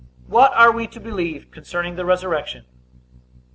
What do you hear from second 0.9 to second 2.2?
believe concerning the